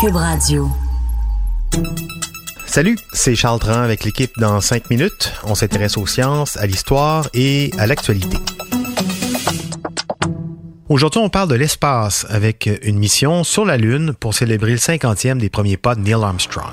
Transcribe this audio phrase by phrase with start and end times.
[0.00, 0.68] Cube Radio.
[2.66, 5.32] Salut, c'est Charles Tran avec l'équipe dans 5 minutes.
[5.42, 8.36] On s'intéresse aux sciences, à l'histoire et à l'actualité.
[10.88, 15.38] Aujourd'hui, on parle de l'espace avec une mission sur la Lune pour célébrer le 50e
[15.38, 16.70] des premiers pas de Neil Armstrong.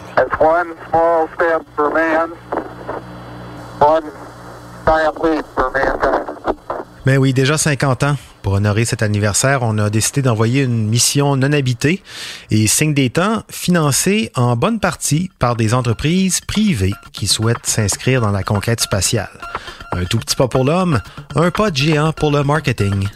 [7.08, 8.16] Ben oui, déjà 50 ans.
[8.46, 12.04] Pour honorer cet anniversaire, on a décidé d'envoyer une mission non habitée
[12.52, 18.22] et signe des temps financée en bonne partie par des entreprises privées qui souhaitent s'inscrire
[18.22, 19.32] dans la conquête spatiale.
[19.92, 21.02] Un tout petit pas pour l'homme,
[21.36, 23.08] un pas de géant pour le marketing.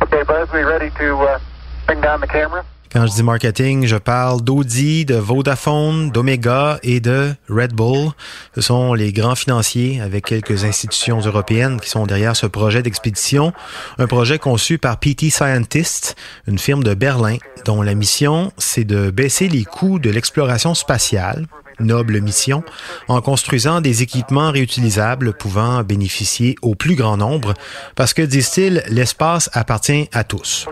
[0.00, 2.77] Uh?
[2.90, 8.12] Quand je dis marketing, je parle d'Audi, de Vodafone, d'Omega et de Red Bull.
[8.54, 13.52] Ce sont les grands financiers avec quelques institutions européennes qui sont derrière ce projet d'expédition.
[13.98, 16.16] Un projet conçu par PT Scientists,
[16.46, 21.46] une firme de Berlin, dont la mission, c'est de baisser les coûts de l'exploration spatiale
[21.80, 22.62] noble mission,
[23.08, 27.54] en construisant des équipements réutilisables pouvant bénéficier au plus grand nombre,
[27.94, 30.66] parce que, disent-ils, l'espace appartient à tous.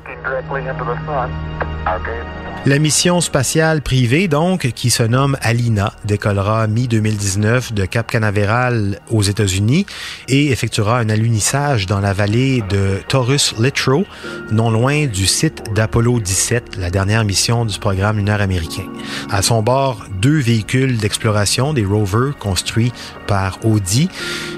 [2.68, 9.22] La mission spatiale privée, donc, qui se nomme Alina, décollera mi-2019 de Cap Canaveral aux
[9.22, 9.86] États-Unis
[10.28, 14.04] et effectuera un alunissage dans la vallée de Taurus Littrow,
[14.50, 18.86] non loin du site d'Apollo 17, la dernière mission du programme lunaire américain.
[19.30, 22.92] À son bord, deux véhicules d'exploration, des rovers construits
[23.28, 24.08] par Audi,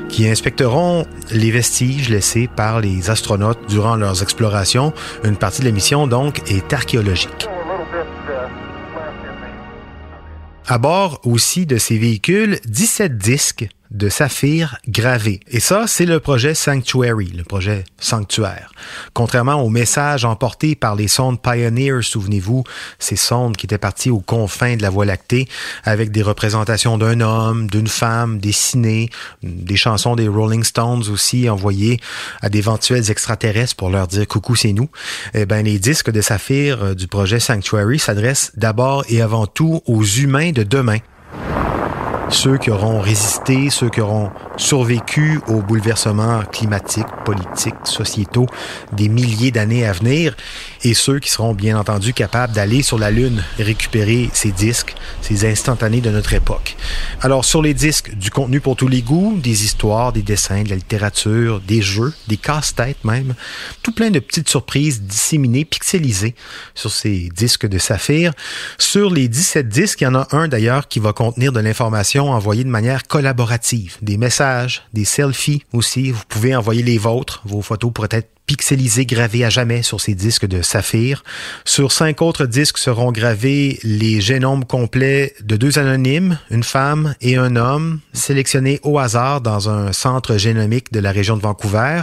[0.08, 4.94] qui inspecteront les vestiges laissés par les astronautes durant leurs explorations.
[5.24, 7.48] Une partie de la mission, donc, est archéologique.
[10.70, 15.40] À bord aussi de ces véhicules, 17 disques de saphir gravés.
[15.48, 18.70] Et ça, c'est le projet Sanctuary, le projet sanctuaire.
[19.14, 22.64] Contrairement aux messages emportés par les sondes Pioneer, souvenez-vous,
[22.98, 25.48] ces sondes qui étaient parties aux confins de la Voie lactée
[25.84, 29.10] avec des représentations d'un homme, d'une femme dessinées,
[29.42, 31.98] des chansons des Rolling Stones aussi envoyées
[32.42, 34.90] à d'éventuels extraterrestres pour leur dire coucou, c'est nous.
[35.34, 39.82] Eh ben, les disques de saphir euh, du projet Sanctuary s'adressent d'abord et avant tout
[39.86, 40.98] aux humains de demain
[42.30, 48.46] ceux qui auront résisté, ceux qui auront survécu aux bouleversements climatiques, politiques, sociétaux
[48.92, 50.36] des milliers d'années à venir,
[50.84, 55.48] et ceux qui seront bien entendu capables d'aller sur la Lune récupérer ces disques, ces
[55.48, 56.76] instantanés de notre époque.
[57.22, 60.70] Alors sur les disques, du contenu pour tous les goûts, des histoires, des dessins, de
[60.70, 63.34] la littérature, des jeux, des casse-têtes même,
[63.82, 66.34] tout plein de petites surprises disséminées, pixelisées
[66.74, 68.32] sur ces disques de saphir.
[68.76, 72.17] Sur les 17 disques, il y en a un d'ailleurs qui va contenir de l'information
[72.26, 76.10] envoyée de manière collaborative, des messages, des selfies aussi.
[76.10, 80.14] Vous pouvez envoyer les vôtres, vos photos pourraient être pixelisées, gravées à jamais sur ces
[80.14, 81.22] disques de saphir.
[81.66, 87.36] Sur cinq autres disques seront gravés les génomes complets de deux anonymes, une femme et
[87.36, 92.00] un homme, sélectionnés au hasard dans un centre génomique de la région de Vancouver.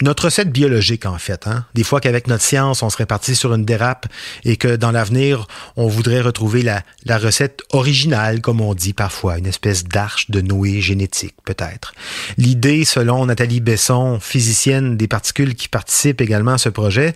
[0.00, 1.46] Notre recette biologique, en fait.
[1.46, 1.66] Hein?
[1.74, 4.06] Des fois qu'avec notre science, on serait parti sur une dérape
[4.44, 9.36] et que dans l'avenir, on voudrait retrouver la, la recette originale, comme on dit parfois,
[9.36, 11.92] une espèce d'arche de Noé génétique, peut-être.
[12.38, 17.12] L'idée, selon Nathalie Besson, physicienne des particules qui participe également à ce projet,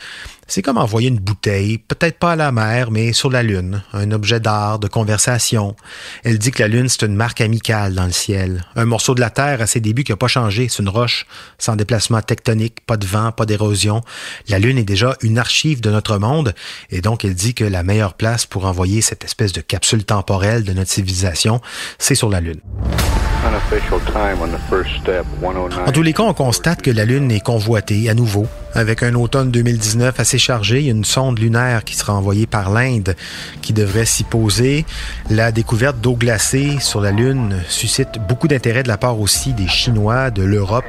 [0.48, 4.10] c'est comme envoyer une bouteille, peut-être pas à la mer, mais sur la Lune, un
[4.10, 5.76] objet d'art, de conversation.
[6.24, 8.64] Elle dit que la Lune, c'est une marque amicale dans le ciel.
[8.74, 11.26] Un morceau de la Terre à ses débuts qui n'a pas changé, c'est une roche,
[11.58, 14.02] sans déplacement tectonique, pas de vent, pas d'érosion.
[14.48, 16.56] La Lune est déjà une archive de notre monde,
[16.90, 20.64] et donc elle dit que la meilleure place pour envoyer cette espèce de capsule temporelle
[20.64, 21.60] de notre civilisation,
[22.00, 22.60] c'est sur la Lune.
[25.40, 25.86] 109.
[25.86, 28.46] En tous les cas, on constate que la Lune est convoitée à nouveau.
[28.74, 33.14] Avec un automne 2019 assez chargé, une sonde lunaire qui sera envoyée par l'Inde
[33.62, 34.84] qui devrait s'y poser.
[35.30, 39.68] La découverte d'eau glacée sur la Lune suscite beaucoup d'intérêt de la part aussi des
[39.68, 40.84] Chinois, de l'Europe,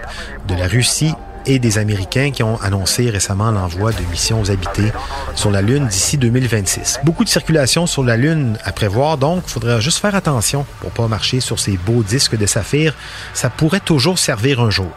[0.47, 1.13] de la Russie
[1.47, 4.91] et des Américains qui ont annoncé récemment l'envoi de missions habitées
[5.33, 6.99] sur la Lune d'ici 2026.
[7.03, 10.91] Beaucoup de circulation sur la Lune à prévoir, donc il faudra juste faire attention pour
[10.91, 12.93] pas marcher sur ces beaux disques de saphir.
[13.33, 14.91] Ça pourrait toujours servir un jour.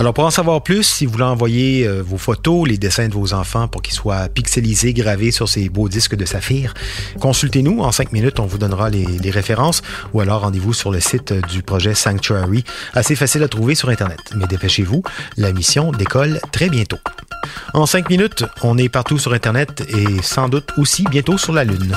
[0.00, 3.12] Alors pour en savoir plus, si vous voulez envoyer euh, vos photos, les dessins de
[3.12, 6.72] vos enfants pour qu'ils soient pixelisés, gravés sur ces beaux disques de saphir,
[7.20, 7.80] consultez-nous.
[7.80, 9.82] En cinq minutes, on vous donnera les, les références
[10.14, 12.64] ou alors rendez-vous sur le site euh, du projet Sanctuary.
[12.94, 14.20] Assez facile à trouver sur Internet.
[14.34, 15.02] Mais dépêchez-vous,
[15.36, 16.98] la mission décolle très bientôt.
[17.74, 21.64] En cinq minutes, on est partout sur Internet et sans doute aussi bientôt sur la
[21.64, 21.94] Lune.